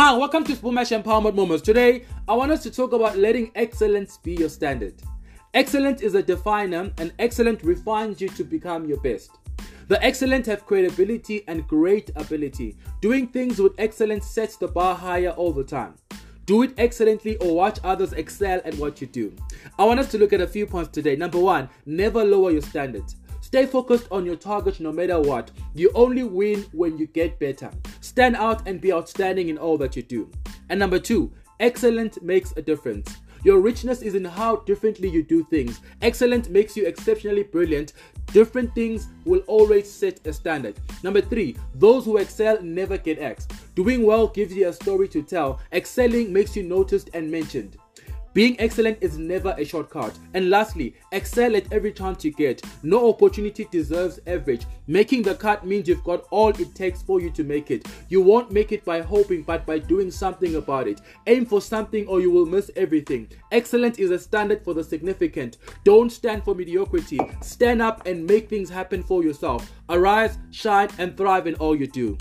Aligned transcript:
Hi, 0.00 0.16
welcome 0.16 0.44
to 0.44 0.52
Spoonmash 0.52 0.96
Empowerment 0.96 1.34
Moments. 1.34 1.60
Today, 1.60 2.04
I 2.28 2.34
want 2.34 2.52
us 2.52 2.62
to 2.62 2.70
talk 2.70 2.92
about 2.92 3.18
letting 3.18 3.50
excellence 3.56 4.16
be 4.18 4.36
your 4.36 4.48
standard. 4.48 4.94
Excellence 5.54 6.02
is 6.02 6.14
a 6.14 6.22
definer, 6.22 6.92
and 6.98 7.12
excellent 7.18 7.64
refines 7.64 8.20
you 8.20 8.28
to 8.28 8.44
become 8.44 8.84
your 8.84 9.00
best. 9.00 9.32
The 9.88 10.00
excellent 10.00 10.46
have 10.46 10.66
credibility 10.66 11.42
and 11.48 11.66
great 11.66 12.12
ability. 12.14 12.76
Doing 13.00 13.26
things 13.26 13.58
with 13.58 13.72
excellence 13.76 14.30
sets 14.30 14.56
the 14.56 14.68
bar 14.68 14.94
higher 14.94 15.30
all 15.30 15.52
the 15.52 15.64
time. 15.64 15.94
Do 16.44 16.62
it 16.62 16.74
excellently 16.78 17.36
or 17.38 17.56
watch 17.56 17.80
others 17.82 18.12
excel 18.12 18.60
at 18.64 18.76
what 18.76 19.00
you 19.00 19.08
do. 19.08 19.34
I 19.80 19.84
want 19.84 19.98
us 19.98 20.12
to 20.12 20.18
look 20.18 20.32
at 20.32 20.40
a 20.40 20.46
few 20.46 20.64
points 20.64 20.90
today. 20.90 21.16
Number 21.16 21.40
one, 21.40 21.68
never 21.86 22.24
lower 22.24 22.52
your 22.52 22.62
standards. 22.62 23.16
Stay 23.40 23.66
focused 23.66 24.06
on 24.10 24.26
your 24.26 24.36
target 24.36 24.78
no 24.78 24.92
matter 24.92 25.18
what. 25.18 25.50
You 25.74 25.90
only 25.94 26.22
win 26.22 26.66
when 26.72 26.98
you 26.98 27.06
get 27.06 27.38
better. 27.40 27.70
Stand 28.18 28.34
out 28.34 28.66
and 28.66 28.80
be 28.80 28.92
outstanding 28.92 29.48
in 29.48 29.58
all 29.58 29.78
that 29.78 29.94
you 29.94 30.02
do. 30.02 30.28
And 30.70 30.80
number 30.80 30.98
two, 30.98 31.32
excellence 31.60 32.20
makes 32.20 32.52
a 32.56 32.60
difference. 32.60 33.16
Your 33.44 33.60
richness 33.60 34.02
is 34.02 34.16
in 34.16 34.24
how 34.24 34.56
differently 34.56 35.08
you 35.08 35.22
do 35.22 35.44
things. 35.44 35.80
Excellent 36.02 36.50
makes 36.50 36.76
you 36.76 36.84
exceptionally 36.84 37.44
brilliant. 37.44 37.92
Different 38.32 38.74
things 38.74 39.06
will 39.24 39.44
always 39.46 39.88
set 39.88 40.26
a 40.26 40.32
standard. 40.32 40.80
Number 41.04 41.20
three, 41.20 41.56
those 41.76 42.06
who 42.06 42.16
excel 42.16 42.60
never 42.60 42.98
get 42.98 43.20
axed. 43.20 43.52
Doing 43.76 44.04
well 44.04 44.26
gives 44.26 44.52
you 44.52 44.66
a 44.66 44.72
story 44.72 45.06
to 45.06 45.22
tell. 45.22 45.60
Excelling 45.72 46.32
makes 46.32 46.56
you 46.56 46.64
noticed 46.64 47.10
and 47.14 47.30
mentioned. 47.30 47.76
Being 48.34 48.60
excellent 48.60 48.98
is 49.00 49.18
never 49.18 49.54
a 49.58 49.64
shortcut. 49.64 50.16
And 50.34 50.50
lastly, 50.50 50.94
excel 51.12 51.56
at 51.56 51.72
every 51.72 51.92
chance 51.92 52.24
you 52.24 52.32
get. 52.32 52.64
No 52.82 53.08
opportunity 53.08 53.66
deserves 53.70 54.20
average. 54.26 54.66
Making 54.86 55.22
the 55.22 55.34
cut 55.34 55.66
means 55.66 55.88
you've 55.88 56.04
got 56.04 56.26
all 56.30 56.50
it 56.50 56.74
takes 56.74 57.02
for 57.02 57.20
you 57.20 57.30
to 57.30 57.42
make 57.42 57.70
it. 57.70 57.86
You 58.08 58.20
won't 58.20 58.52
make 58.52 58.70
it 58.72 58.84
by 58.84 59.00
hoping, 59.00 59.42
but 59.42 59.66
by 59.66 59.78
doing 59.78 60.10
something 60.10 60.56
about 60.56 60.86
it. 60.88 61.00
Aim 61.26 61.46
for 61.46 61.60
something 61.60 62.06
or 62.06 62.20
you 62.20 62.30
will 62.30 62.46
miss 62.46 62.70
everything. 62.76 63.28
Excellence 63.50 63.98
is 63.98 64.10
a 64.10 64.18
standard 64.18 64.62
for 64.62 64.74
the 64.74 64.84
significant. 64.84 65.56
Don't 65.84 66.10
stand 66.10 66.44
for 66.44 66.54
mediocrity. 66.54 67.18
Stand 67.42 67.82
up 67.82 68.06
and 68.06 68.26
make 68.26 68.48
things 68.48 68.70
happen 68.70 69.02
for 69.02 69.24
yourself. 69.24 69.72
Arise, 69.88 70.38
shine, 70.50 70.90
and 70.98 71.16
thrive 71.16 71.46
in 71.46 71.54
all 71.54 71.74
you 71.74 71.86
do. 71.86 72.16